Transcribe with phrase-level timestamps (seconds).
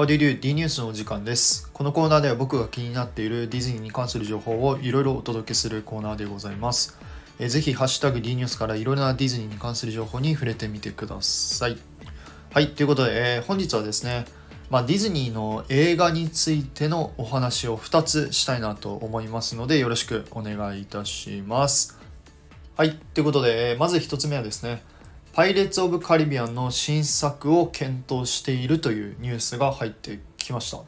[0.00, 0.40] How do you do?
[0.40, 1.70] D ニュースのお時間です。
[1.74, 6.98] このコーナーでは僕が気になっているディズニーに関する情報をいろいろお届けするコーナーでございます。
[7.38, 11.76] えーぜひ、ハッシュタグ D ニュースからいろいろなディズニーに関する情報に触れてみてください。
[12.54, 14.24] はい、ということで、えー本日はですね、
[14.70, 21.98] まあ、ディズニーの映画についてのお話を2つしたいなと思いますので、よろしくお願いいたします。
[22.74, 24.82] はい、ということで、えーまず1つ目はですね、
[25.32, 30.78] パイレーツ・オブ・カリビアンの新作を検討しているというニュースが入ってきました。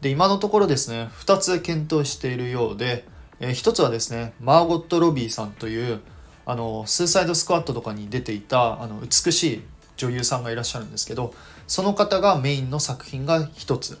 [0.00, 3.04] で、今のところですね、2つ検討しているようで、
[3.38, 6.00] え1つはですね、マーゴット・ロビーさんという、
[6.44, 9.62] あの、スーサイド・スクワットとかに出ていた、あの、美しい
[9.96, 11.32] 女優さんがいらっしゃるんですけど、
[11.68, 13.98] その方がメインの作品が1つ。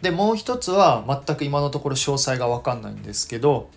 [0.00, 3.68] で、もう1つは全く今のところ詳細がわかんないんですけど、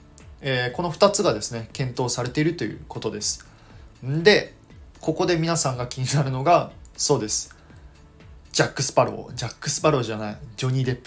[0.42, 3.46] えーこの2つがですね、検討されているということです。
[4.04, 4.54] で、
[5.02, 7.56] ここで皆さんが気になるのが、そうです。
[8.52, 9.34] ジャック・スパロー。
[9.34, 10.38] ジャック・スパローじゃない。
[10.56, 11.02] ジョニー・デッ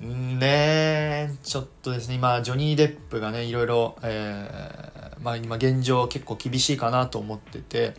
[0.00, 0.04] プ。
[0.04, 7.94] ねえ、ちょっとですね、今、ジョニー・デップがね、いろいろ、えーまあ今現状結構厳しいかなと思ってて、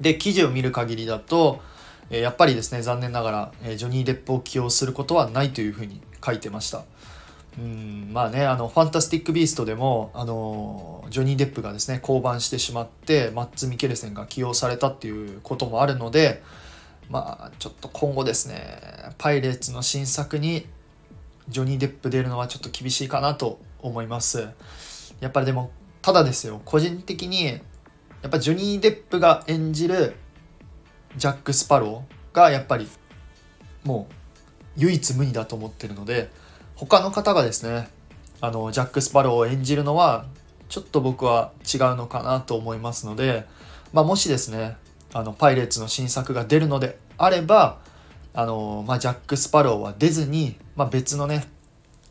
[0.00, 1.62] で、記事を見る限りだと、
[2.10, 6.84] やっぱりですね、残念ながら、ジョニー・デップを起用することはないというふうに書いてました。
[7.58, 16.42] うんまあねあのファンタスティック・ビーストでもあのジョニー・デップがですね降板してしまってマッツ・ミケルセンが起用されたっていうこともあるので
[17.08, 18.80] まあちょっと今後ですね
[19.16, 20.66] パイレーツの新作に
[21.48, 24.48] ジョニー・デップ出るのはちょっと厳しいかなと思います。
[25.20, 25.70] やっぱりでも
[26.02, 27.58] ただですよ個人的にや
[28.26, 30.14] っぱジョニー・デップが演じる
[31.16, 32.88] ジャック・スパローがやっぱり
[33.84, 34.14] もう
[34.76, 36.30] 唯一無二だと思ってるので
[36.76, 37.88] 他の方がですね
[38.40, 40.26] あのジャック・スパローを演じるのは
[40.68, 43.46] ちょっと僕は違うのかなと思いますので、
[43.92, 44.76] まあ、もしですね
[45.14, 47.78] あのパイレーツの新作が出るのであれば
[48.34, 51.46] あの、まあ、ジャック・スパローは出ずに、まあ、別のね、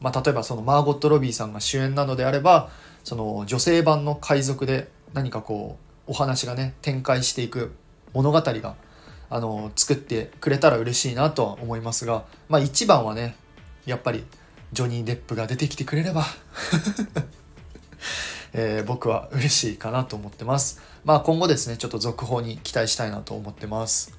[0.02, 2.70] まあ、例えばそのマーゴット・ロビーさんが主演なのであれば
[3.04, 5.78] その女性版の海賊で何かこ
[6.08, 7.72] うお話がね展開していく
[8.14, 8.76] 物語が
[9.30, 13.36] あの作ってくれたら嬉しいなとは思いますが、まあ、一番はね
[13.86, 14.24] やっぱり
[14.76, 16.26] ジョニー・デップが出てきてくれれば、
[18.52, 20.82] えー僕は嬉しいかなと思ってます。
[21.06, 24.14] まあ今後ですね、ちょっと続報に期待したいなと思ってます。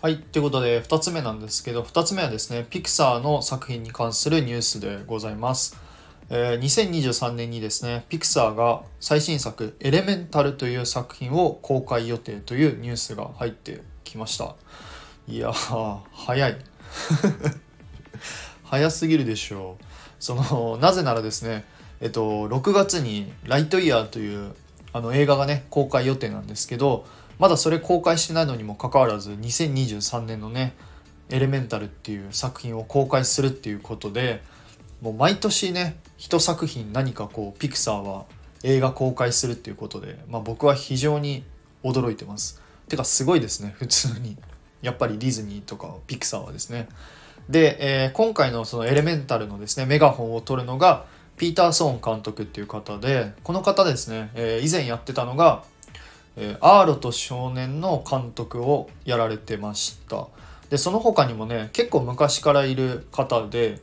[0.00, 5.76] はい、ということで2つ目なんですけど、2つ目はですね、ピクサーの作品に関するニュースでございます。
[6.28, 14.54] えー2023年にですね、ピクサーが最新作、エレメンタルという作品を公開予定というニュースが入ってきました。
[15.26, 16.56] いやー、早い。
[18.70, 19.84] 早すぎるでしょう。
[20.20, 21.64] そのなぜならですね、
[22.00, 24.54] えっと、6月に「ライトイヤー」という
[24.92, 27.04] あの映画がね公開予定なんですけど
[27.40, 30.74] まだそれ公開してないのにもかかわらず2023年のね
[31.30, 34.40] 「エレメンタル」っていう作品を公開するっていうことで
[35.00, 38.26] もう毎年ね一作品何かこうピクサーは
[38.62, 41.42] 映画公開するっていうことで、まあ、僕は非常に
[41.82, 42.62] 驚いてます。
[42.88, 44.36] てかすごいですね普通に
[44.80, 46.88] やっぱりディズニーとかピクサーはですね。
[47.50, 51.04] で、えー今回のそのエレメンタルのですねメガホンを取るのが
[51.36, 55.64] ピーター・ソーン監督っていう方でこの方ですね、えー以前やってたのが、
[56.36, 60.28] えーアーロと少年の監督をやられてました。
[60.70, 63.80] でその他にもね結構昔からいる方で、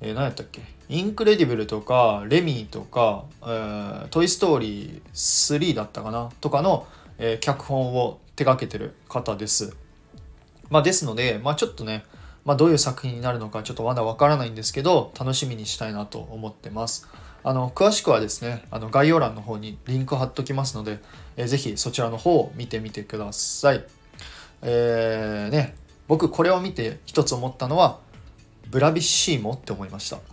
[0.00, 0.62] えー何やったっけ？
[0.88, 6.30] インクレディブルとかレミーとか、えートイ・ストーリー3だったかな？
[6.40, 6.86] とかの、
[7.18, 9.74] えー脚本を手掛けてる方です。
[10.70, 12.04] まあ、ですので、まあ、ちょっとね、
[12.48, 17.06] まあ、どういう作品になるのかちょっとまだわからないんですけど楽しみにしたいなと思ってます。
[17.44, 20.98] あの詳しくはですねあの概要欄の方にリンク貼っときますので、
[21.36, 23.84] えーぜひそちらの方を見てみてください。
[24.62, 25.74] えー、ね
[26.06, 27.98] 僕これを見て一つ思ったのは
[28.70, 30.16] ブラビッシーモって思いました。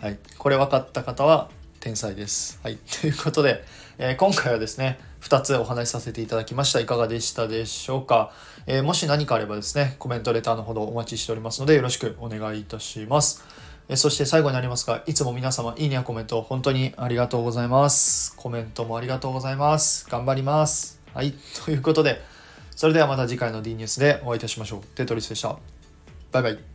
[0.00, 0.18] はい。
[0.38, 1.50] これ分かった方は
[1.80, 2.58] 天才です。
[2.62, 2.78] はい。
[3.02, 3.62] ということで、
[3.98, 6.80] えー今回はですね2つお話しさせていただきました。
[6.80, 8.30] いかがでしたでしょうか、
[8.66, 13.42] えーもし何かあればですねコメントレターのほどお待ちしておりますのでよろしくお願いいたします。
[13.88, 18.36] えーそして最後になりますがいつも皆様いいねやコメント本当にありがとうございます。
[18.36, 20.06] コメントもありがとうございます。
[20.10, 21.00] 頑張ります。
[21.14, 21.34] はい。
[21.64, 22.20] ということで
[22.76, 24.80] それではまた次回の D ニュースでお会いいたしましょう。
[24.94, 25.56] テトリスでした。
[26.32, 26.73] バイバイ。